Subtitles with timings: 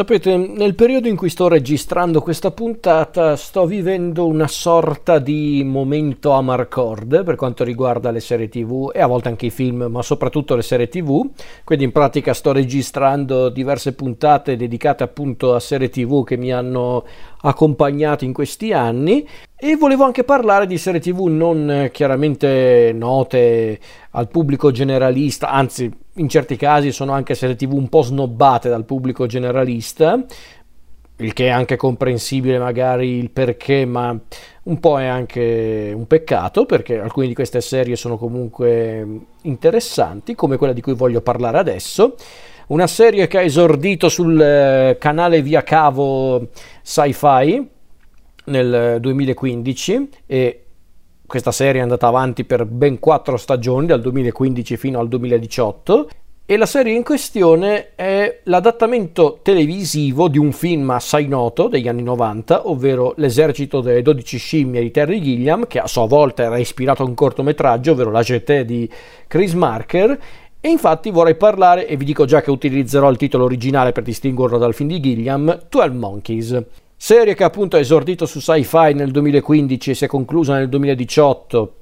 [0.00, 6.30] Sapete, nel periodo in cui sto registrando questa puntata sto vivendo una sorta di momento
[6.30, 10.54] Amarcord per quanto riguarda le serie tv e a volte anche i film, ma soprattutto
[10.54, 11.28] le serie tv.
[11.64, 17.04] Quindi in pratica sto registrando diverse puntate dedicate appunto a serie tv che mi hanno
[17.42, 23.78] accompagnato in questi anni e volevo anche parlare di serie tv non chiaramente note
[24.12, 28.84] al pubblico generalista, anzi in certi casi sono anche serie tv un po' snobbate dal
[28.84, 30.22] pubblico generalista,
[31.16, 34.18] il che è anche comprensibile magari il perché, ma
[34.62, 39.06] un po' è anche un peccato perché alcune di queste serie sono comunque
[39.42, 42.14] interessanti, come quella di cui voglio parlare adesso.
[42.68, 46.50] Una serie che ha esordito sul eh, canale via cavo
[46.82, 47.68] Sci-Fi
[48.44, 50.64] nel 2015 e
[51.30, 56.08] questa serie è andata avanti per ben quattro stagioni, dal 2015 fino al 2018,
[56.44, 62.02] e la serie in questione è l'adattamento televisivo di un film assai noto degli anni
[62.02, 67.04] 90, ovvero L'esercito delle 12 scimmie di Terry Gilliam, che a sua volta era ispirato
[67.04, 68.90] a un cortometraggio, ovvero La GT di
[69.28, 70.18] Chris Marker,
[70.60, 74.58] e infatti vorrei parlare, e vi dico già che utilizzerò il titolo originale per distinguerlo
[74.58, 76.64] dal film di Gilliam, 12 Monkeys.
[77.02, 81.74] Serie che appunto ha esordito su Sci-Fi nel 2015 e si è conclusa nel 2018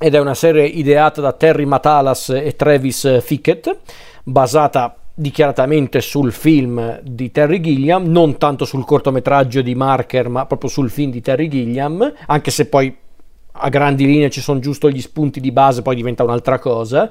[0.00, 3.78] ed è una serie ideata da Terry Matalas e Travis Fickett,
[4.24, 10.68] basata dichiaratamente sul film di Terry Gilliam, non tanto sul cortometraggio di Marker, ma proprio
[10.68, 12.92] sul film di Terry Gilliam, anche se poi
[13.52, 17.08] a grandi linee ci sono giusto gli spunti di base, poi diventa un'altra cosa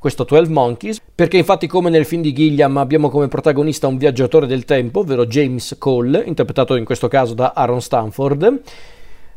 [0.00, 4.46] questo 12 Monkeys, perché infatti come nel film di Gilliam abbiamo come protagonista un viaggiatore
[4.46, 8.62] del tempo, ovvero James Cole, interpretato in questo caso da Aaron Stanford.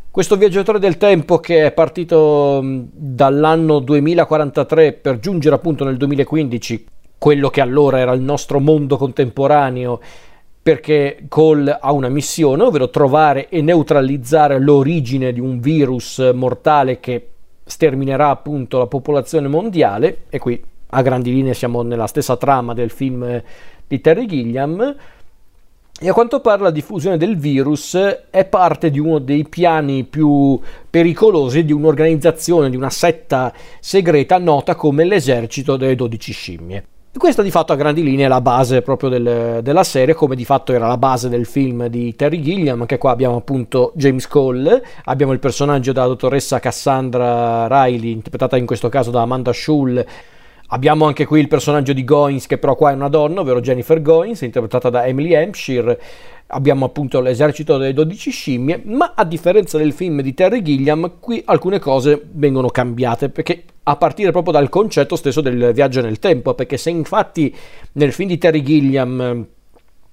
[0.10, 6.86] Questo viaggiatore del tempo che è partito dall'anno 2043 per giungere appunto nel 2015,
[7.18, 10.00] quello che allora era il nostro mondo contemporaneo,
[10.62, 17.32] perché Cole ha una missione, ovvero trovare e neutralizzare l'origine di un virus mortale che
[17.74, 20.64] sterminerà appunto la popolazione mondiale e qui
[20.96, 23.42] a grandi linee siamo nella stessa trama del film
[23.88, 24.96] di Terry Gilliam
[26.00, 27.96] e a quanto pare la diffusione del virus
[28.30, 34.76] è parte di uno dei piani più pericolosi di un'organizzazione, di una setta segreta nota
[34.76, 36.86] come l'esercito delle 12 scimmie.
[37.16, 40.46] Questa di fatto a grandi linee è la base proprio del, della serie, come di
[40.46, 44.84] fatto era la base del film di Terry Gilliam, anche qua abbiamo appunto James Cole,
[45.06, 50.04] abbiamo il personaggio della dottoressa Cassandra Riley, interpretata in questo caso da Amanda Schull,
[50.68, 54.02] Abbiamo anche qui il personaggio di Goins, che però qua è una donna, ovvero Jennifer
[54.02, 56.00] Goins, interpretata da Emily Hampshire.
[56.48, 61.42] Abbiamo appunto l'esercito delle 12 scimmie, ma a differenza del film di Terry Gilliam, qui
[61.46, 66.54] alcune cose vengono cambiate, perché a partire proprio dal concetto stesso del viaggio nel tempo,
[66.54, 67.54] perché se infatti
[67.94, 69.46] nel film di Terry Gilliam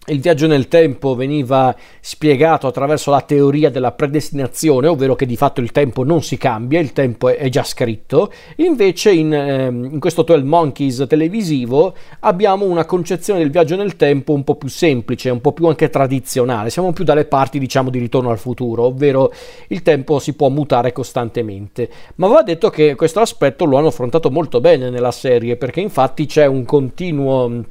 [0.07, 5.61] il viaggio nel tempo veniva spiegato attraverso la teoria della predestinazione, ovvero che di fatto
[5.61, 8.33] il tempo non si cambia, il tempo è, già scritto.
[8.57, 14.33] Invece in, ehm, in questo 12 Monkeys televisivo abbiamo una concezione del viaggio nel tempo
[14.33, 16.71] un po' più semplice, un po' più anche tradizionale.
[16.71, 19.31] Siamo più dalle parti, diciamo, di ritorno al futuro, ovvero
[19.69, 21.91] il tempo si può mutare costantemente.
[22.17, 26.25] Ma va detto che questo aspetto lo hanno affrontato molto bene nella serie, perché infatti
[26.25, 27.65] c'è un continuo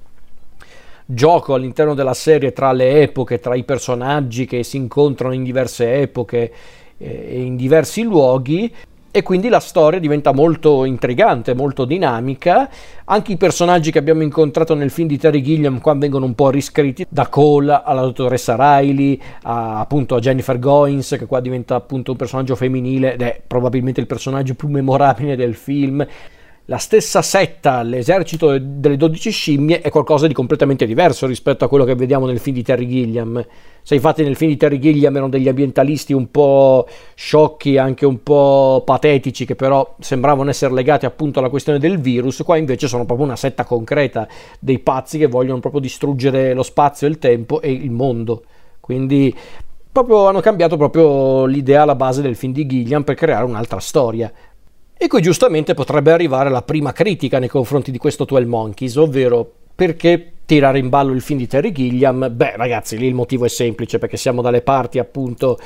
[1.12, 6.02] gioco all'interno della serie tra le epoche, tra i personaggi che si incontrano in diverse
[6.02, 6.54] epoche
[6.98, 8.72] eh, e in diversi luoghi
[9.12, 12.70] e quindi la storia diventa molto intrigante, molto dinamica.
[13.06, 16.52] Anche i personaggi che abbiamo incontrato nel film di Terry Gilliam qua vengono un po'
[16.52, 22.12] riscritti, da Cole alla dottoressa Riley, a, appunto a Jennifer Goins, che qua diventa appunto
[22.12, 26.06] un personaggio femminile ed è probabilmente il personaggio più memorabile del film
[26.70, 31.84] la stessa setta, l'esercito delle 12 scimmie, è qualcosa di completamente diverso rispetto a quello
[31.84, 33.44] che vediamo nel film di Terry Gilliam.
[33.82, 38.22] Se infatti nel film di Terry Gilliam erano degli ambientalisti un po' sciocchi, anche un
[38.22, 43.04] po' patetici, che però sembravano essere legati appunto alla questione del virus, qua invece sono
[43.04, 44.28] proprio una setta concreta
[44.60, 48.44] dei pazzi che vogliono proprio distruggere lo spazio, il tempo e il mondo.
[48.80, 49.36] Quindi
[49.92, 54.32] proprio hanno cambiato proprio l'idea alla base del film di Gilliam per creare un'altra storia.
[55.02, 59.50] E qui giustamente potrebbe arrivare la prima critica nei confronti di questo 12 Monkeys, ovvero
[59.74, 62.28] perché tirare in ballo il film di Terry Gilliam?
[62.30, 65.58] Beh, ragazzi, lì il motivo è semplice, perché siamo dalle parti appunto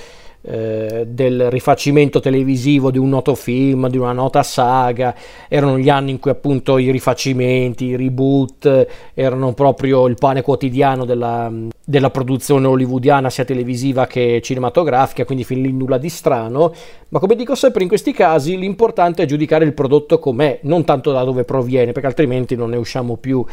[0.45, 5.15] eh, del rifacimento televisivo di un noto film, di una nota saga,
[5.47, 11.05] erano gli anni in cui appunto i rifacimenti, i reboot erano proprio il pane quotidiano
[11.05, 11.49] della,
[11.85, 16.73] della produzione hollywoodiana sia televisiva che cinematografica, quindi fin lì nulla di strano,
[17.09, 21.13] ma come dico sempre in questi casi l'importante è giudicare il prodotto com'è, non tanto
[21.13, 23.45] da dove proviene, perché altrimenti non ne usciamo più.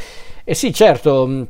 [0.43, 1.47] E sì, certo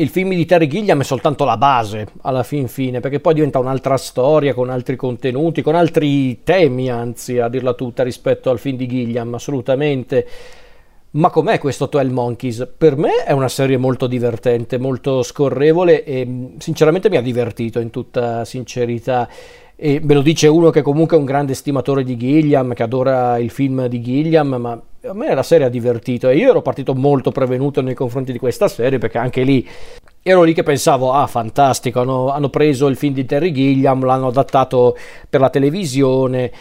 [0.00, 3.58] il film di Terry Gilliam è soltanto la base alla fin fine, perché poi diventa
[3.58, 8.76] un'altra storia con altri contenuti, con altri temi, anzi, a dirla tutta rispetto al film
[8.78, 10.26] di Gilliam, assolutamente.
[11.12, 12.68] Ma com'è questo 12 Monkeys?
[12.78, 17.90] Per me è una serie molto divertente, molto scorrevole e sinceramente mi ha divertito in
[17.90, 19.28] tutta sincerità.
[19.82, 23.38] E me lo dice uno che comunque è un grande stimatore di Gilliam, che adora
[23.38, 26.28] il film di Gilliam, ma a me la serie ha divertito.
[26.28, 29.66] E io ero partito molto prevenuto nei confronti di questa serie perché anche lì
[30.22, 34.26] ero lì che pensavo, ah fantastico, hanno, hanno preso il film di Terry Gilliam, l'hanno
[34.26, 34.98] adattato
[35.30, 36.52] per la televisione,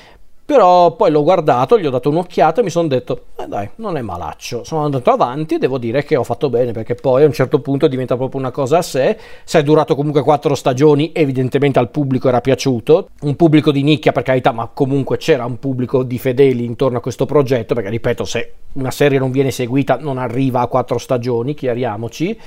[0.49, 3.97] però poi l'ho guardato, gli ho dato un'occhiata e mi sono detto, eh dai, non
[3.97, 4.63] è malaccio.
[4.63, 7.59] Sono andato avanti e devo dire che ho fatto bene perché poi a un certo
[7.59, 9.15] punto diventa proprio una cosa a sé.
[9.43, 13.09] Se è durato comunque quattro stagioni, evidentemente al pubblico era piaciuto.
[13.21, 17.01] Un pubblico di nicchia per carità, ma comunque c'era un pubblico di fedeli intorno a
[17.01, 21.53] questo progetto perché ripeto, se una serie non viene seguita non arriva a quattro stagioni,
[21.53, 22.39] chiariamoci.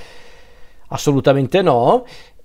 [0.88, 2.04] Assolutamente no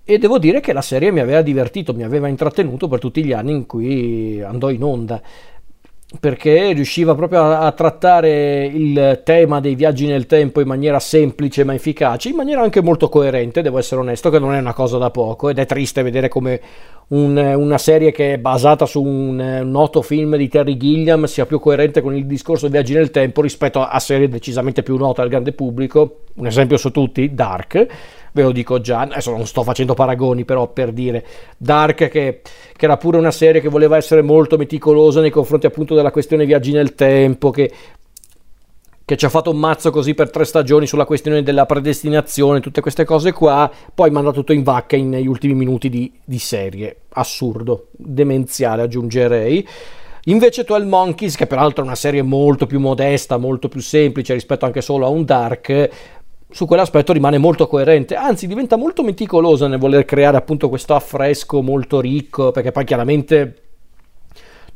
[0.10, 3.34] e devo dire che la serie mi aveva divertito, mi aveva intrattenuto per tutti gli
[3.34, 5.22] anni in cui andò in onda
[6.22, 11.66] perché riusciva proprio a, a, trattare il tema dei viaggi nel tempo in maniera semplice
[11.66, 14.98] ma efficace, in maniera anche molto coerente, devo essere onesto, che non è una cosa
[14.98, 16.62] da poco ed è triste vedere come
[17.10, 21.60] un, una serie che è basata su un, noto film di Terry Gilliam sia più
[21.60, 25.52] coerente con il discorso viaggi nel tempo rispetto a serie decisamente più note al grande
[25.52, 27.86] pubblico, un esempio su tutti, Dark,
[28.38, 31.26] ve lo dico già, adesso non sto facendo paragoni però per dire
[31.58, 32.42] Dark che, che,
[32.78, 36.72] era pure una serie che voleva essere molto meticolosa nei confronti appunto della questione viaggi
[36.72, 37.72] nel tempo, che,
[39.04, 42.82] che ci ha fatto un mazzo così per tre stagioni sulla questione della predestinazione, tutte
[42.82, 47.88] queste cose qua, poi manda tutto in vacca negli ultimi minuti di, di serie, assurdo,
[47.92, 49.68] demenziale aggiungerei.
[50.26, 54.66] Invece 12 Monkeys, che peraltro è una serie molto più modesta, molto più semplice rispetto
[54.66, 55.90] anche solo a un Dark,
[56.50, 61.62] su quell'aspetto rimane molto coerente, anzi diventa molto meticolosa nel voler creare appunto questo affresco
[61.62, 63.62] molto ricco, perché poi chiaramente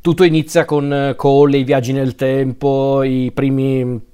[0.02, 4.10] tutto inizia con Cole, i viaggi nel tempo, i primi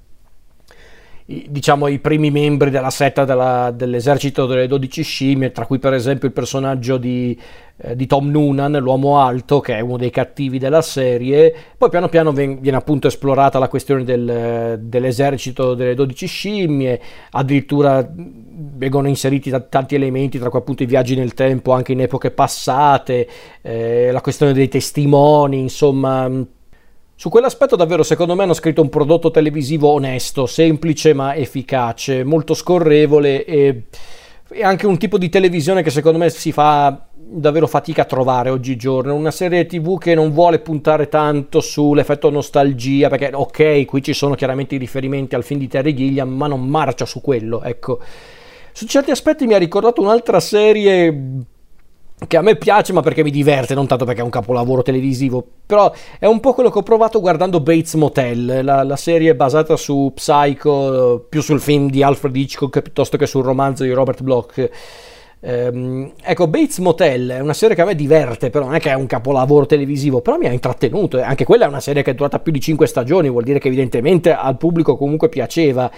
[1.30, 6.26] diciamo i primi membri della setta della, dell'esercito delle 12 scimmie, tra cui per esempio
[6.26, 7.38] il personaggio di,
[7.76, 11.54] eh, di, Tom Noonan, l'uomo alto, che è uno dei cattivi della serie.
[11.76, 16.98] Poi piano piano ven- viene appunto esplorata la questione del, dell'esercito delle 12 scimmie,
[17.32, 22.00] addirittura vengono inseriti t- tanti elementi, tra cui appunto i viaggi nel tempo anche in
[22.00, 23.28] epoche passate,
[23.60, 26.56] eh, la questione dei testimoni, insomma
[27.18, 32.54] su quell'aspetto davvero secondo me hanno scritto un prodotto televisivo onesto, semplice ma efficace, molto
[32.54, 33.82] scorrevole e,
[34.48, 38.50] e anche un tipo di televisione che secondo me si fa davvero fatica a trovare
[38.50, 39.16] oggigiorno.
[39.16, 44.36] Una serie TV che non vuole puntare tanto sull'effetto nostalgia, perché ok, qui ci sono
[44.36, 47.98] chiaramente i riferimenti al film di Terry Gilliam, ma non marcia su quello, ecco.
[48.70, 51.46] Su certi aspetti mi ha ricordato un'altra serie
[52.26, 55.44] che a me piace ma perché mi diverte, non tanto perché è un capolavoro televisivo,
[55.64, 59.76] però è un po' quello che ho provato guardando Bates Motel, la, la serie basata
[59.76, 64.70] su Psycho, più sul film di Alfred Hitchcock piuttosto che sul romanzo di Robert Bloch.
[65.40, 68.90] Ehm, ecco, Bates Motel è una serie che a me diverte, però non è che
[68.90, 72.14] è un capolavoro televisivo, però mi ha intrattenuto, anche quella è una serie che è
[72.14, 75.90] durata più di 5 stagioni, vuol dire che evidentemente al pubblico comunque piaceva.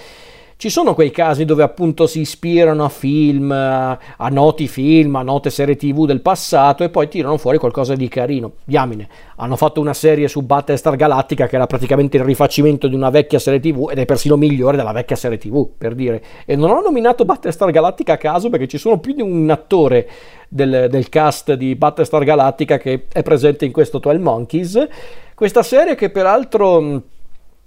[0.60, 5.48] Ci sono quei casi dove appunto si ispirano a film, a noti film, a note
[5.48, 8.56] serie tv del passato e poi tirano fuori qualcosa di carino.
[8.64, 13.08] Diamine, hanno fatto una serie su Battlestar Galactica che era praticamente il rifacimento di una
[13.08, 16.22] vecchia serie tv ed è persino migliore della vecchia serie tv, per dire.
[16.44, 20.06] E non ho nominato Battlestar Galactica a caso perché ci sono più di un attore
[20.46, 24.88] del, del cast di Battlestar Galactica che è presente in questo 12 Monkeys.
[25.34, 27.02] Questa serie che peraltro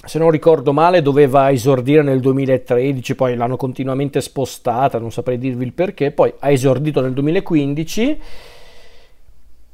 [0.06, 5.64] se non ricordo male doveva esordire nel 2013, poi l'hanno continuamente spostata, non saprei dirvi
[5.64, 8.20] il perché, poi ha esordito nel 2015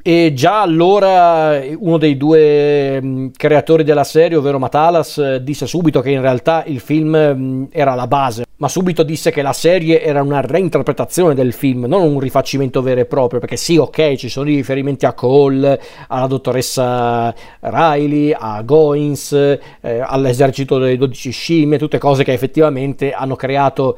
[0.01, 6.12] e già allora uno dei due mm, creatori della serie, ovvero Matalas, disse subito che
[6.12, 10.22] in realtà il film mm, era la base ma subito disse che la serie era
[10.22, 14.50] una reinterpretazione del film, non un rifacimento vero e proprio, perché sì, ok, ci sono
[14.50, 22.00] i riferimenti a Cole, alla dottoressa Riley, a Goins, eh, all'esercito delle 12 scimmie, tutte
[22.00, 23.98] cose che effettivamente hanno creato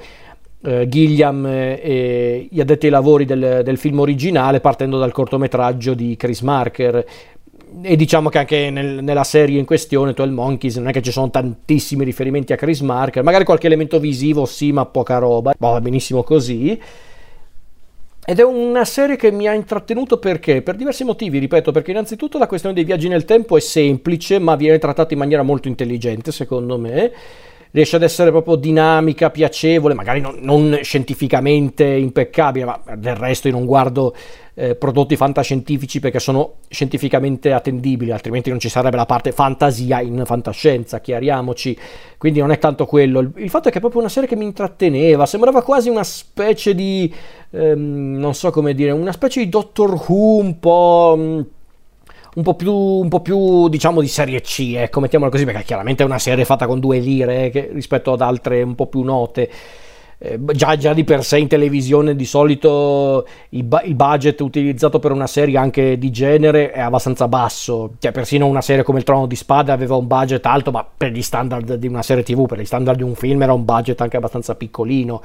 [0.64, 6.16] eh, Gilliam e gli addetti ai lavori del, del, film originale partendo dal cortometraggio di
[6.16, 7.06] Chris Marker
[7.82, 11.12] e diciamo che anche nel, nella serie in questione, 12 Monkeys, non è che ci
[11.12, 15.80] sono tantissimi riferimenti a Chris Marker, magari qualche elemento visivo sì, ma poca roba, va
[15.80, 16.80] benissimo così.
[18.24, 20.62] Ed è una serie che mi ha intrattenuto perché?
[20.62, 24.56] Per diversi motivi, ripeto, perché innanzitutto la questione dei viaggi nel tempo è semplice, ma
[24.56, 27.12] viene trattata in maniera molto intelligente, secondo me.
[27.72, 33.54] Riesce ad essere proprio dinamica, piacevole, magari non, non scientificamente impeccabile, ma del resto io
[33.54, 34.14] non guardo
[34.54, 40.24] eh, prodotti fantascientifici perché sono scientificamente attendibili, altrimenti non ci sarebbe la parte fantasia in
[40.26, 41.78] fantascienza, chiariamoci.
[42.18, 43.20] Quindi non è tanto quello.
[43.20, 46.04] Il, il fatto è che è proprio una serie che mi intratteneva, sembrava quasi una
[46.04, 47.12] specie di,
[47.52, 51.16] ehm, non so come dire, una specie di Doctor Who un po'...
[51.18, 51.42] Mh, mm,
[52.36, 56.04] un po' più, un po più diciamo di serie C, ecco, mettiamola così, perché chiaramente
[56.04, 59.50] è una serie fatta con due lire eh, rispetto ad altre un po' più note.
[60.24, 65.12] Eh, già, già, di per sé in televisione di solito il, il, budget utilizzato per
[65.12, 69.26] una serie anche di genere è abbastanza basso, cioè persino una serie come il Trono
[69.26, 72.60] di Spada aveva un budget alto, ma per gli standard di una serie tv, per
[72.60, 75.22] gli standard di un film era un budget anche abbastanza piccolino.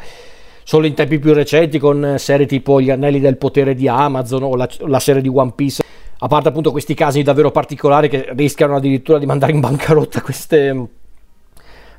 [0.64, 4.56] Solo in tempi più recenti con serie tipo Gli Anelli del Potere di Amazon o
[4.56, 5.84] la, la serie di One Piece
[6.18, 10.88] a parte appunto questi casi davvero particolari che rischiano addirittura di mandare in bancarotta queste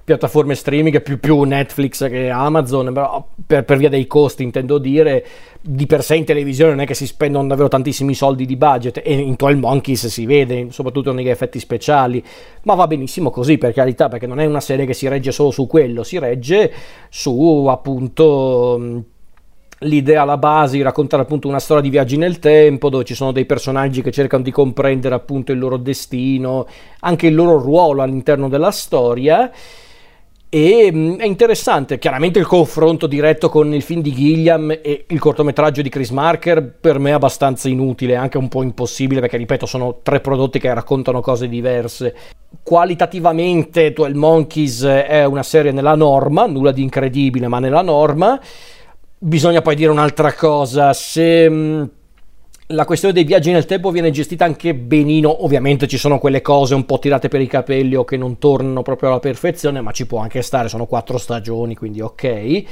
[0.07, 5.25] piattaforme streaming più, più Netflix che Amazon, però per, per, via dei costi intendo dire,
[5.59, 9.01] di per sé in televisione non è che si spendono davvero tantissimi soldi di budget
[9.03, 12.23] e in 12 Monkeys si vede, soprattutto negli effetti speciali,
[12.63, 15.51] ma va benissimo così per carità, perché non è una serie che si regge solo
[15.51, 16.71] su quello, si regge
[17.09, 19.03] su appunto
[19.79, 23.31] l'idea alla base di raccontare appunto una storia di viaggi nel tempo dove ci sono
[23.31, 26.65] dei personaggi che cercano di comprendere appunto il loro destino,
[27.01, 29.51] anche il loro ruolo all'interno della storia
[30.49, 35.19] e mm, è interessante, chiaramente il confronto diretto con il film di Gilliam e il
[35.19, 39.65] cortometraggio di Chris Marker per me è abbastanza inutile, anche un po' impossibile perché ripeto
[39.65, 42.15] sono tre prodotti che raccontano cose diverse.
[42.63, 48.39] Qualitativamente 12 Monkeys è una serie nella norma, nulla di incredibile ma nella norma.
[49.19, 51.83] Bisogna poi dire un'altra cosa, se mm,
[52.67, 56.75] la questione dei viaggi nel tempo viene gestita anche benino, ovviamente ci sono quelle cose
[56.75, 60.05] un po' tirate per i capelli o che non tornano proprio alla perfezione, ma ci
[60.05, 62.63] può anche stare, sono quattro stagioni, quindi ok.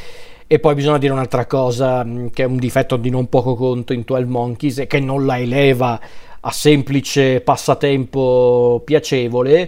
[0.45, 3.93] E poi bisogna dire un'altra cosa mm, che è un difetto di non poco conto
[3.93, 5.99] in 12 Monkeys e che non la eleva
[6.41, 9.67] a semplice passatempo piacevole,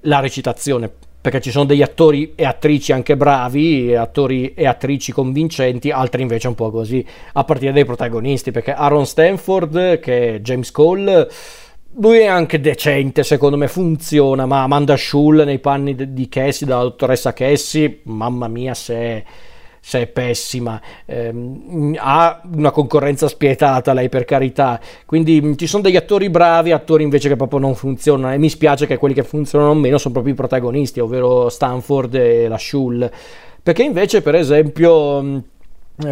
[0.00, 0.90] la recitazione
[1.20, 6.48] perché ci sono degli attori e attrici anche bravi, attori e attrici convincenti, altri invece
[6.48, 11.28] un po' così, a partire dai protagonisti, perché Aaron Stanford, che è James Cole,
[11.94, 16.82] lui è anche decente, secondo me funziona, ma Amanda Schull nei panni di Cassie, della
[16.82, 19.24] dottoressa Cassie, mamma mia se
[19.80, 25.82] se è pessima, ehm, ha una concorrenza spietata lei per carità, quindi mm, ci sono
[25.82, 29.22] degli attori bravi, attori invece che proprio non funzionano e mi spiace che quelli che
[29.22, 33.10] funzionano meno sono proprio i protagonisti, ovvero Stanford e la Shull,
[33.62, 35.22] perché invece per esempio...
[35.22, 35.38] Mm,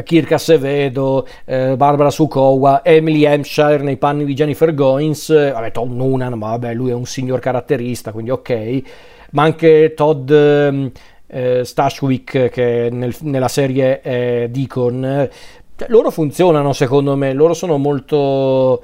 [0.05, 5.97] Kirk Acevedo, eh, Barbara Sukowa, Emily Hampshire nei panni di Jennifer Goins, eh, vabbè Tom
[5.97, 8.83] Noonan, ma vabbè lui è un signor caratterista, quindi ok,
[9.31, 10.31] ma anche Todd...
[10.31, 10.93] Eh,
[11.29, 15.29] eh, Stashwick che nel, nella serie è Deacon,
[15.87, 18.83] loro funzionano secondo me, loro sono molto...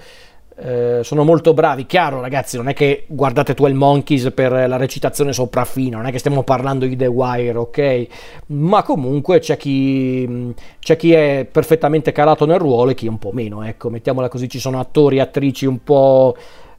[0.57, 1.85] Eh, sono molto bravi.
[1.85, 6.21] Chiaro, ragazzi, non è che guardate 12 Monkeys per la recitazione sopraffina, non è che
[6.21, 8.07] stiamo parlando di The Wire, ok?
[8.47, 13.33] Ma comunque c'è chi, c'è chi è perfettamente calato nel ruolo e chi un po'
[13.33, 14.49] meno, ecco, mettiamola così.
[14.49, 16.37] Ci sono attori e attrici un po'.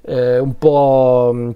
[0.07, 1.55] Eh, un po'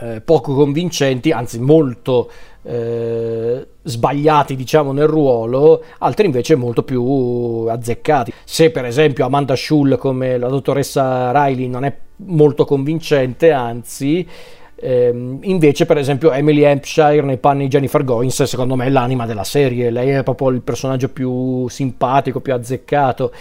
[0.00, 2.30] eh, poco convincenti, anzi molto
[2.62, 8.32] eh, sbagliati diciamo nel ruolo, altri invece molto più azzeccati.
[8.44, 14.26] Se per esempio Amanda Schull come la dottoressa Riley non è molto convincente, anzi
[14.76, 19.26] ehm, invece per esempio Emily Hampshire nei panni di Jennifer Goins secondo me è l'anima
[19.26, 23.32] della serie, lei è proprio il personaggio più simpatico, più azzeccato.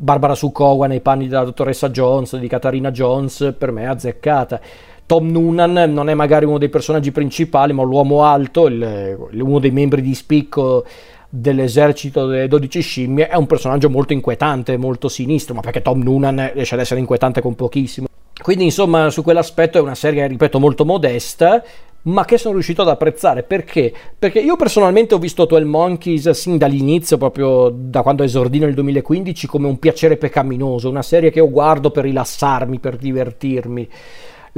[0.00, 4.60] Barbara Sukowa nei panni della dottoressa Jones, di Katarina Jones, per me è azzeccata.
[5.08, 9.70] Tom Noonan non è magari uno dei personaggi principali, ma l'uomo alto, il, uno dei
[9.70, 10.84] membri di spicco
[11.30, 16.50] dell'esercito delle 12 scimmie, è un personaggio molto inquietante, molto sinistro, ma perché Tom Noonan
[16.52, 18.06] riesce ad essere inquietante con pochissimo.
[18.42, 21.64] Quindi insomma su quell'aspetto è una serie, ripeto, molto modesta,
[22.02, 23.44] ma che sono riuscito ad apprezzare.
[23.44, 23.90] Perché?
[24.18, 29.46] Perché io personalmente ho visto 12 Monkeys sin dall'inizio, proprio da quando esordì nel 2015,
[29.46, 33.88] come un piacere peccaminoso, una serie che io guardo per rilassarmi, per divertirmi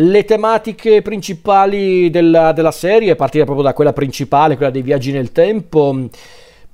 [0.01, 5.13] le tematiche principali della, della serie, a partire proprio da quella principale, quella dei viaggi
[5.13, 6.09] nel tempo,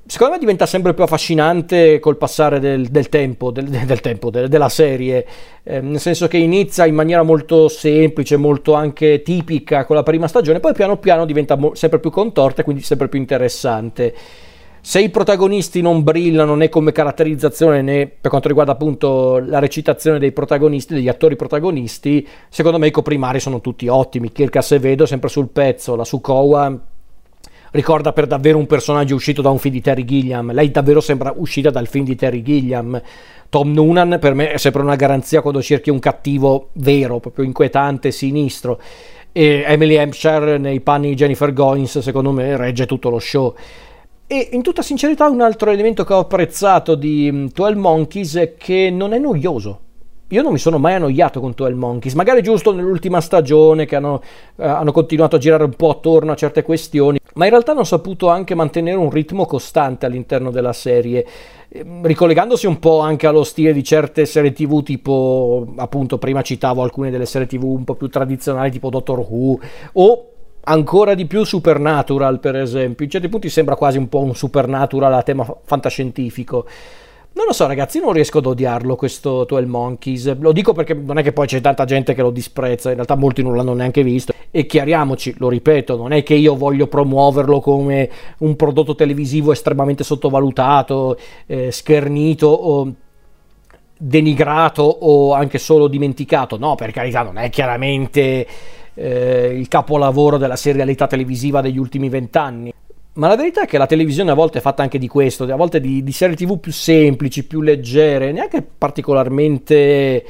[0.07, 4.49] secondo me diventa sempre più affascinante col passare del, del tempo, del, del tempo del,
[4.49, 5.27] della serie,
[5.65, 10.29] eh, nel senso che inizia in maniera molto semplice, molto anche tipica con la prima
[10.29, 14.15] stagione, poi piano piano diventa mo- sempre più contorta e quindi sempre più interessante
[14.89, 20.21] se i protagonisti non brillano né come caratterizzazione né per quanto riguarda appunto la recitazione
[20.21, 24.31] dei protagonisti, degli attori protagonisti, secondo me i coprimari sono tutti ottimi.
[24.31, 26.73] Kirk Acevedo sempre sul pezzo, la Sukowa
[27.73, 30.53] ricorda per davvero un personaggio uscito da un film di Terry Gilliam.
[30.53, 33.03] Lei davvero sembra uscita dal film di Terry Gilliam.
[33.49, 38.13] Tom Noonan per me è sempre una garanzia quando cerchi un cattivo vero, proprio inquietante,
[38.13, 38.81] sinistro.
[39.33, 43.53] E Emily Hampshire nei panni di Jennifer Goins, secondo me, regge tutto lo show.
[44.29, 48.55] E in tutta sincerità un altro elemento che ho apprezzato di 12 mm, Monkeys è
[48.57, 49.81] che non è noioso.
[50.31, 54.21] Io non mi sono mai annoiato con 12 Monkeys, magari giusto nell'ultima stagione che hanno,
[54.57, 57.85] eh, hanno, continuato a girare un po' attorno a certe questioni, ma in realtà hanno
[57.85, 61.25] saputo anche mantenere un ritmo costante all'interno della serie,
[61.69, 66.83] ehm, ricollegandosi un po' anche allo stile di certe serie tv tipo, appunto prima citavo
[66.83, 69.61] alcune delle serie tv un po' più tradizionali tipo Doctor Who
[69.93, 70.31] o
[70.69, 75.13] ancora di più Supernatural per esempio, in certi punti sembra quasi un po' un Supernatural
[75.13, 76.67] a tema fantascientifico.
[77.37, 80.39] Non lo so, ragazzi, non riesco ad odiarlo questo 12 Monkeys.
[80.39, 83.15] Lo dico perché non è che poi c'è tanta gente che lo disprezza, in realtà
[83.15, 84.33] molti non l'hanno neanche visto.
[84.51, 88.09] E chiariamoci, lo ripeto, non è che io voglio promuoverlo come
[88.39, 92.95] un prodotto televisivo estremamente sottovalutato, eh, schernito o
[93.99, 96.57] denigrato o anche solo dimenticato.
[96.57, 98.47] No, per carità, non è chiaramente
[98.97, 102.73] eh, il capolavoro della serialità televisiva degli ultimi vent'anni.
[103.13, 105.57] Ma la verità è che la televisione a volte è fatta anche di questo, a
[105.57, 110.23] volte di, di serie tv più semplici, più leggere, neanche particolarmente,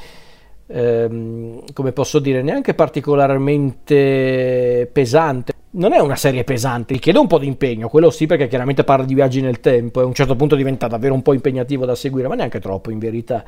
[0.69, 5.55] ehm, come posso dire, neanche particolarmente pesante.
[5.71, 9.05] Non è una serie pesante, richiede un po' di impegno, quello sì perché chiaramente parla
[9.05, 11.97] di viaggi nel tempo e a un certo punto diventa davvero un po' impegnativo da
[11.97, 13.43] seguire, ma neanche troppo in verità.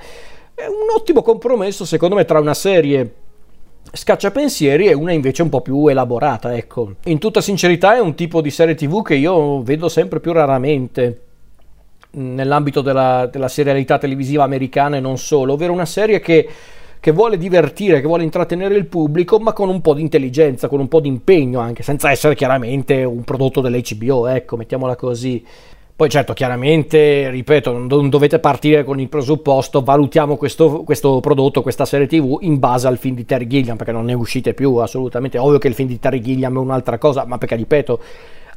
[0.53, 3.09] È un ottimo compromesso secondo me tra una serie
[3.93, 6.95] scacciapensieri e una invece un po' più elaborata, ecco.
[7.05, 11.23] In tutta sincerità è un tipo di serie tv che io vedo sempre più raramente
[12.11, 16.49] nell'ambito della, della serialità televisiva americana e non solo, ovvero una serie che,
[16.99, 20.81] che vuole divertire, che vuole intrattenere il pubblico, ma con un po' di intelligenza, con
[20.81, 25.45] un po' di impegno anche, senza essere chiaramente un prodotto dell'HBO, ecco, mettiamola così.
[25.99, 31.85] Poi certo, chiaramente, ripeto, non dovete partire con il presupposto valutiamo questo, questo, prodotto, questa
[31.87, 35.39] serie TV in base al film di Terry Gilliam, perché non ne uscite più assolutamente.
[35.39, 38.01] Ovvio che il film di Terry Gilliam è un'altra cosa, ma perché ripeto,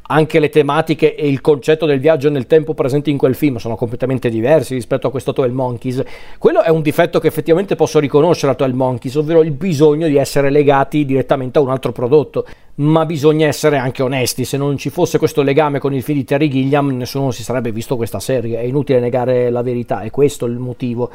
[0.07, 3.75] anche le tematiche e il concetto del viaggio nel tempo presenti in quel film sono
[3.75, 6.03] completamente diversi rispetto a questo 12 Monkeys.
[6.37, 10.17] Quello è un difetto che effettivamente posso riconoscere a 12 Monkeys, ovvero il bisogno di
[10.17, 12.45] essere legati direttamente a un altro prodotto.
[12.75, 16.23] Ma bisogna essere anche onesti, se non ci fosse questo legame con il film di
[16.23, 20.45] Terry Gilliam nessuno si sarebbe visto questa serie, è inutile negare la verità, è questo
[20.45, 21.11] il motivo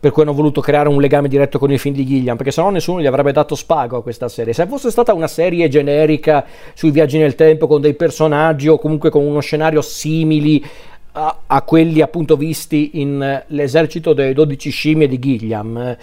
[0.00, 2.70] per cui hanno voluto creare un legame diretto con il film di Gilliam, perché sennò
[2.70, 4.54] nessuno gli avrebbe dato spago a questa serie.
[4.54, 9.10] Se fosse stata una serie generica sui viaggi nel tempo con dei personaggi o comunque
[9.10, 10.64] con uno scenario simili
[11.12, 15.96] a, a quelli appunto visti in eh, L'esercito delle 12 scimmie di Gilliam,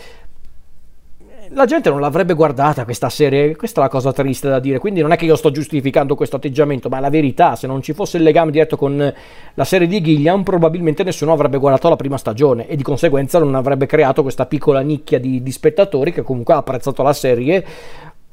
[1.52, 5.02] la gente non l'avrebbe guardata questa serie, questa è la cosa triste da dire, quindi
[5.02, 7.94] non è che io sto giustificando questo atteggiamento, ma è la verità, se non ci
[7.94, 9.14] fosse il legame diretto con
[9.54, 13.56] la serie di Gilliam probabilmente nessuno avrebbe guardato la prima stagione e di conseguenza non
[13.56, 17.66] avrebbe creato questa piccola nicchia di, di spettatori che comunque ha apprezzato la serie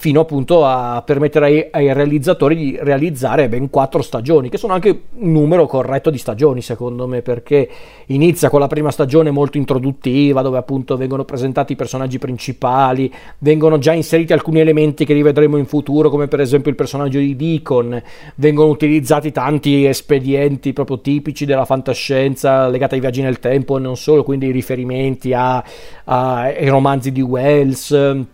[0.05, 5.05] fino appunto a permettere ai, ai, realizzatori di realizzare ben quattro stagioni, che sono anche
[5.15, 7.67] un numero corretto di stagioni secondo me, perché
[8.09, 13.79] inizia con la prima stagione molto introduttiva, dove appunto vengono presentati i personaggi principali, vengono
[13.79, 18.03] già inseriti alcuni elementi che rivedremo in futuro, come per esempio il personaggio di Deacon,
[18.35, 23.97] vengono utilizzati tanti espedienti proprio tipici della fantascienza legati ai viaggi nel tempo e non
[23.97, 28.33] solo, quindi riferimenti ai romanzi di Wells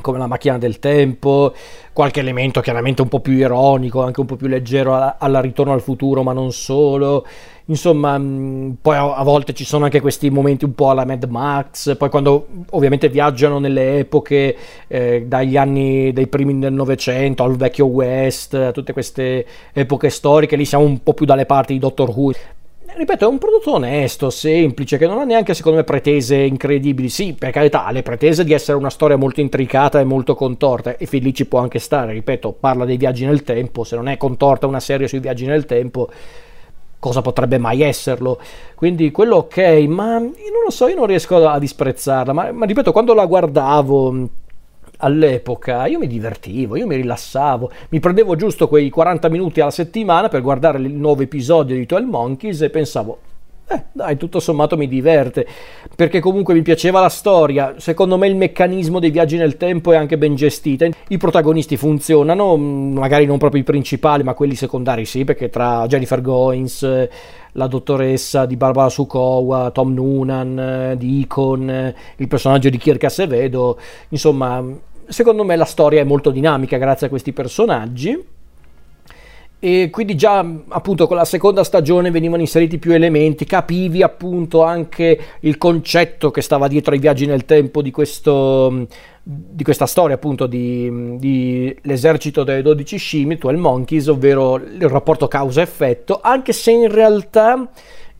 [0.00, 1.54] come la macchina del tempo,
[1.92, 5.80] qualche elemento chiaramente un po' più ironico, anche un po' più leggero alla ritorno al
[5.80, 7.26] futuro, ma non solo.
[7.66, 11.96] Insomma, mm, poi a, volte ci sono anche questi momenti un po' alla Mad Max,
[11.96, 14.56] poi quando ovviamente viaggiano nelle epoche
[14.86, 20.56] eh, dagli anni dei primi del Novecento al vecchio West, a tutte queste epoche storiche,
[20.56, 22.32] lì siamo un po' più dalle parti di Doctor Who
[22.96, 27.08] ripeto, è un prodotto onesto, semplice, che non ha neanche secondo me pretese incredibili.
[27.08, 30.96] Sì, per carità, ha le pretese di essere una storia molto intricata e molto contorta,
[30.96, 32.12] e fin lì ci può anche stare.
[32.12, 35.64] Ripeto, parla dei viaggi nel tempo, se non è contorta una serie sui viaggi nel
[35.64, 36.08] tempo,
[36.98, 38.40] cosa potrebbe mai esserlo?
[38.74, 42.66] Quindi quello ok, ma io non lo so, io non riesco a disprezzarla, ma, ma
[42.66, 44.28] ripeto, quando la guardavo
[44.98, 50.28] all'epoca io mi divertivo, io mi rilassavo, mi prendevo giusto quei 40 minuti alla settimana
[50.28, 53.18] per guardare il nuovo episodio di 12 Monkeys e pensavo,
[53.70, 55.46] eh, dai, tutto sommato mi diverte,
[55.94, 59.96] perché comunque mi piaceva la storia, secondo me il meccanismo dei viaggi nel tempo è
[59.96, 65.04] anche ben gestito, i protagonisti funzionano, mm, magari non proprio i principali, ma quelli secondari
[65.04, 67.08] sì, perché tra Jennifer Goins,
[67.52, 74.64] la dottoressa di Barbara Sukowa, Tom Noonan, Deacon, il personaggio di Kirk Acevedo, insomma,
[75.08, 78.36] secondo me la storia è molto dinamica grazie a questi personaggi.
[79.60, 85.18] E quindi già appunto con la seconda stagione venivano inseriti più elementi, capivi appunto anche
[85.40, 88.86] il concetto che stava dietro ai viaggi nel tempo di, questo,
[89.20, 95.26] di questa storia appunto di, di l'esercito delle 12 scimmie, 12 monkeys, ovvero il rapporto
[95.26, 97.68] causa-effetto, anche se in realtà,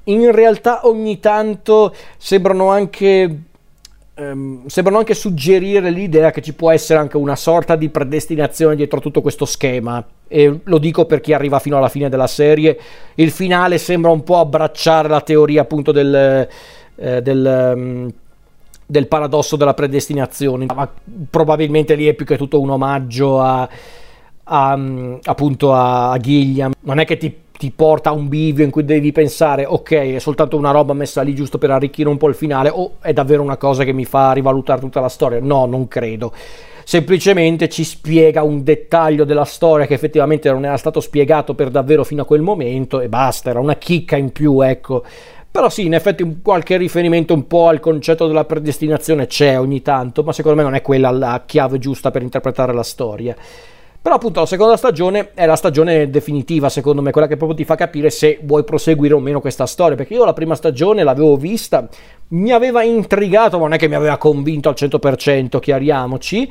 [0.04, 3.42] in realtà ogni tanto sembrano anche
[4.18, 9.00] ehm, sembrano anche suggerire l'idea che ci può essere anche una sorta di predestinazione dietro
[9.00, 10.04] tutto questo schema.
[10.26, 12.78] E lo dico per chi arriva fino alla fine della serie.
[13.14, 16.48] Il finale sembra un po' abbracciare la teoria appunto del,
[16.96, 18.12] eh, del um,
[18.90, 20.90] del paradosso della predestinazione, ma
[21.28, 23.68] probabilmente lì è più che tutto un omaggio a,
[24.44, 24.80] a,
[25.24, 26.72] appunto a Gilliam.
[26.80, 30.18] Non è che ti ti porta a un bivio in cui devi pensare ok è
[30.20, 33.42] soltanto una roba messa lì giusto per arricchire un po' il finale o è davvero
[33.42, 35.40] una cosa che mi fa rivalutare tutta la storia?
[35.42, 36.32] No non credo.
[36.84, 42.04] Semplicemente ci spiega un dettaglio della storia che effettivamente non era stato spiegato per davvero
[42.04, 45.04] fino a quel momento e basta era una chicca in più ecco.
[45.50, 50.22] Però sì, in effetti qualche riferimento un po' al concetto della predestinazione c'è ogni tanto,
[50.22, 53.34] ma secondo me non è quella la chiave giusta per interpretare la storia.
[54.00, 57.64] Però appunto la seconda stagione è la stagione definitiva, secondo me, quella che proprio ti
[57.64, 61.36] fa capire se vuoi proseguire o meno questa storia, perché io la prima stagione l'avevo
[61.36, 61.86] vista,
[62.28, 66.50] mi aveva intrigato, ma non è che mi aveva convinto al 100%, chiariamoci.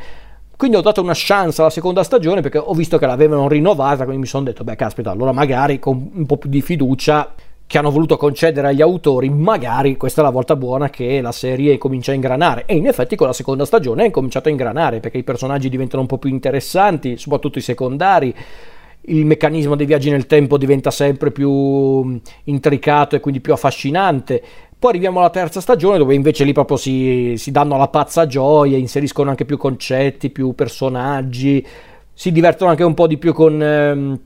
[0.57, 4.21] Quindi ho dato una chance alla seconda stagione perché ho visto che l'avevano rinnovata, quindi
[4.21, 7.33] mi sono detto, beh caspita, allora magari con un po' più di fiducia
[7.67, 11.77] che hanno voluto concedere agli autori, magari questa è la volta buona che la serie
[11.77, 12.63] comincia a ingranare.
[12.65, 16.01] E in effetti con la seconda stagione è cominciato a ingranare perché i personaggi diventano
[16.01, 18.33] un po' più interessanti, soprattutto i secondari.
[19.09, 24.41] Il meccanismo dei viaggi nel tempo diventa sempre più intricato e quindi più affascinante.
[24.79, 28.77] Poi arriviamo alla terza stagione dove invece lì proprio si, si danno la pazza gioia,
[28.77, 31.65] inseriscono anche più concetti, più personaggi,
[32.13, 33.61] si divertono anche un po' di più con...
[33.61, 34.19] Ehm,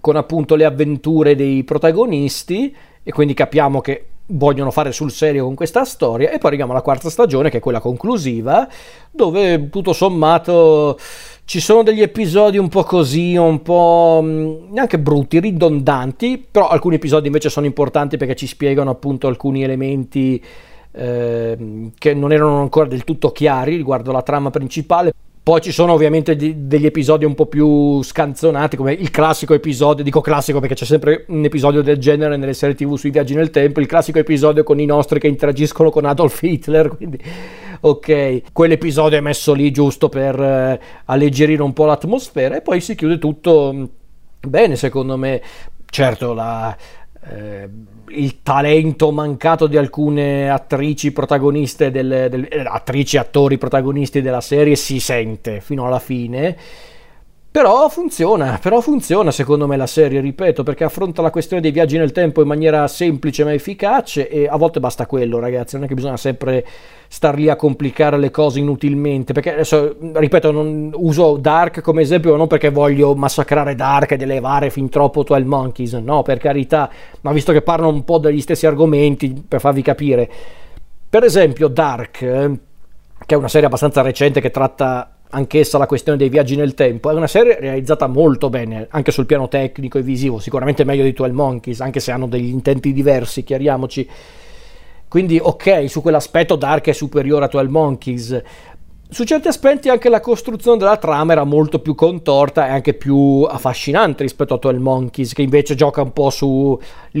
[0.00, 5.54] con appunto le avventure dei protagonisti e quindi capiamo che vogliono fare sul serio con
[5.54, 8.68] questa storia e poi arriviamo alla quarta stagione che è quella conclusiva
[9.10, 10.98] dove tutto sommato
[11.44, 16.94] ci sono degli episodi un po' così, un po' mm, neanche brutti, ridondanti, però alcuni
[16.94, 20.40] episodi invece sono importanti perché ci spiegano appunto alcuni elementi
[20.92, 25.12] eh, che non erano ancora del tutto chiari riguardo la trama principale.
[25.42, 30.20] Poi ci sono ovviamente degli episodi un po' più scanzonati, come il classico episodio, dico
[30.20, 33.80] classico perché c'è sempre un episodio del genere nelle serie tv sui viaggi nel tempo,
[33.80, 37.18] il classico episodio con i nostri che interagiscono con Adolf Hitler, quindi
[37.80, 42.94] ok, quell'episodio è messo lì giusto per eh, alleggerire un po' l'atmosfera e poi si
[42.94, 43.84] chiude tutto mm,
[44.46, 45.40] bene secondo me.
[45.92, 46.76] Certo, la,
[47.28, 47.68] eh,
[48.08, 54.74] il talento mancato di alcune attrici protagoniste del, del, eh, attrici attori protagonisti della serie
[54.74, 56.56] si sente fino alla fine
[57.52, 61.98] però funziona, però funziona secondo me la serie, ripeto, perché affronta la questione dei viaggi
[61.98, 65.88] nel tempo in maniera semplice ma efficace e a volte basta quello, ragazzi, non è
[65.88, 66.64] che bisogna sempre
[67.08, 72.36] star lì a complicare le cose inutilmente, perché adesso, ripeto, non uso Dark come esempio
[72.36, 76.88] non perché voglio massacrare Dark ed elevare fin troppo 12 Monkeys, no, per carità,
[77.22, 80.30] ma visto che parlano un po' degli stessi argomenti, per farvi capire.
[81.10, 82.50] Per esempio Dark, eh,
[83.26, 87.10] che è una serie abbastanza recente che tratta anch'essa la questione dei viaggi nel tempo.
[87.10, 91.12] È una serie realizzata molto bene, anche sul piano tecnico e visivo, sicuramente meglio di
[91.12, 94.08] 12 Monkeys, anche se hanno degli intenti diversi, chiariamoci.
[95.08, 98.42] Quindi ok, su quell'aspetto Dark è superiore a 12 Monkeys,
[99.10, 103.42] su certi aspetti anche la costruzione della trama era molto più contorta e anche più
[103.42, 106.78] affascinante rispetto a 12 Monkeys, che invece gioca un po' sul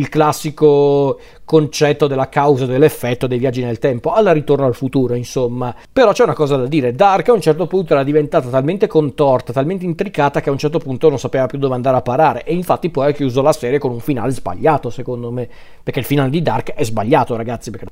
[0.08, 5.74] classico concetto della causa e dell'effetto dei viaggi nel tempo, alla ritorno al futuro, insomma.
[5.92, 9.52] Però c'è una cosa da dire, Dark a un certo punto era diventata talmente contorta,
[9.52, 12.54] talmente intricata che a un certo punto non sapeva più dove andare a parare e
[12.54, 15.48] infatti poi ha chiuso la serie con un finale sbagliato, secondo me,
[15.82, 17.86] perché il finale di Dark è sbagliato, ragazzi, perché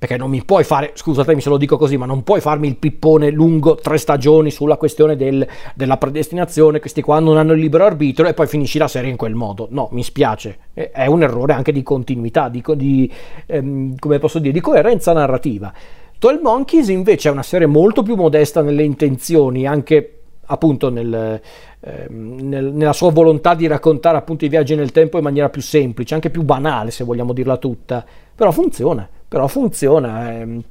[0.00, 2.76] perché non mi puoi fare, scusatemi se lo dico così, ma non puoi farmi il
[2.76, 7.84] pippone lungo tre stagioni sulla questione del, della predestinazione, questi qua non hanno il libero
[7.84, 9.68] arbitrio e poi finisci la serie in quel modo.
[9.70, 13.12] No, mi spiace, è un errore anche di continuità, di, di
[13.44, 15.70] ehm, come posso dire, di coerenza narrativa.
[16.18, 21.38] 12 Monkeys invece è una serie molto più modesta nelle intenzioni, anche appunto nel,
[21.78, 25.60] ehm, nel, nella sua volontà di raccontare appunto i viaggi nel tempo in maniera più
[25.60, 28.02] semplice, anche più banale se vogliamo dirla tutta,
[28.34, 30.32] però funziona però funziona.
[30.32, 30.62] Ehm,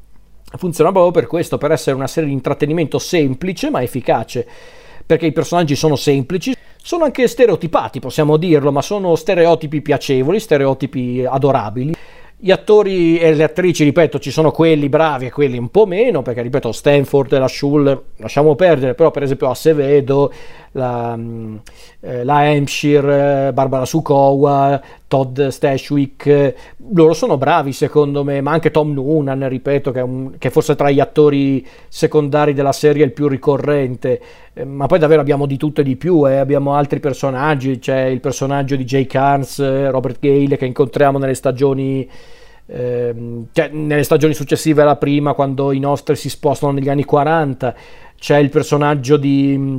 [0.57, 4.45] funziona proprio per questo, per essere una serie di intrattenimento semplice ma efficace,
[5.05, 11.23] perché i personaggi sono semplici, sono anche stereotipati, possiamo dirlo, ma sono stereotipi piacevoli, stereotipi
[11.25, 11.93] adorabili.
[12.41, 16.21] Gli attori e le attrici, ripeto, ci sono quelli bravi e quelli un po' meno,
[16.21, 20.31] perché ripeto, Stanford e la Schul lasciamo perdere, però per esempio Acevedo,
[20.71, 21.55] la, mm,
[22.01, 26.53] eh, la Hampshire, Barbara Sukowa, Todd Stashwick,
[26.93, 30.75] loro sono bravi secondo me, ma anche Tom Noonan, ripeto, che, è un, che forse
[30.75, 34.21] tra gli attori secondari della serie è il più ricorrente,
[34.53, 36.37] eh, ma poi davvero abbiamo di tutto e di più, eh.
[36.37, 42.07] abbiamo altri personaggi, c'è il personaggio di Jay Carnes, Robert Gale che incontriamo nelle stagioni
[42.67, 47.75] ehm, cioè, nelle stagioni successive alla prima, quando i nostri si spostano negli anni 40,
[48.17, 49.77] c'è il personaggio di mm,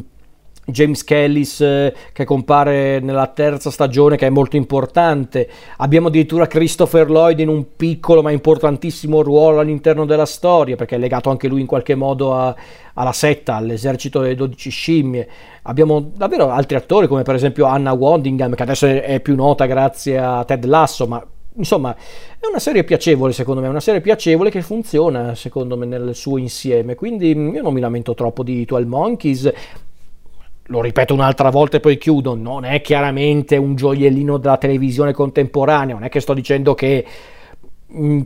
[0.71, 5.49] James Kellis eh, che compare nella terza stagione che è molto importante.
[5.79, 10.99] Abbiamo addirittura Christopher Lloyd in un piccolo ma importantissimo ruolo all'interno della storia perché è
[10.99, 12.55] legato anche lui in qualche modo a,
[12.95, 15.29] alla setta all'esercito delle 12 scimmie.
[15.63, 20.19] Abbiamo davvero altri attori come per esempio Anna Wandingham che adesso è più nota grazie
[20.19, 21.25] a Ted Lasso ma
[21.57, 26.15] insomma, è una serie piacevole secondo me, una serie piacevole che funziona secondo me nel
[26.15, 29.53] suo insieme, quindi mm, io non mi lamento troppo di 12 Monkeys.
[30.71, 35.95] Lo ripeto un'altra volta e poi chiudo, non è chiaramente un gioiellino della televisione contemporanea,
[35.95, 37.05] non è che sto dicendo che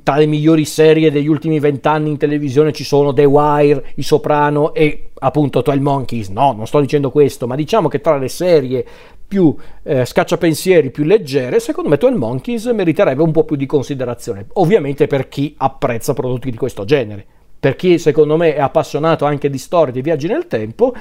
[0.03, 4.75] tra le migliori serie degli ultimi vent'anni in televisione ci sono The Wire, I Soprano
[4.75, 6.29] e appunto 12 Monkeys.
[6.29, 8.85] No, non sto dicendo questo, ma diciamo che tra le serie
[9.27, 14.49] più eh, scacciapensieri, più leggere, secondo me 12 Monkeys meriterebbe un po' più di considerazione.
[14.55, 17.25] Ovviamente per chi apprezza prodotti di questo genere.
[17.59, 20.93] Per chi secondo me è appassionato anche di storie, di viaggi nel tempo,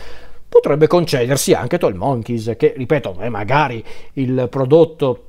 [0.54, 5.26] potrebbe concedersi anche 12 Monkeys, che ripeto, è magari il prodotto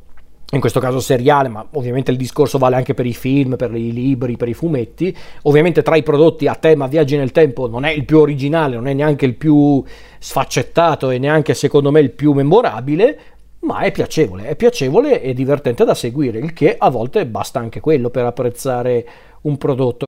[0.50, 3.90] in questo caso seriale, ma ovviamente il discorso vale anche per i film, per i
[3.90, 5.16] libri, per i fumetti.
[5.42, 8.86] Ovviamente tra i prodotti a tema viaggi nel tempo non è il più originale, non
[8.86, 9.82] è neanche il più
[10.18, 13.18] sfaccettato e neanche secondo me il più memorabile,
[13.60, 17.80] ma è piacevole, è piacevole e divertente da seguire, il che a volte basta anche
[17.80, 19.06] quello per apprezzare
[19.40, 20.03] un prodotto.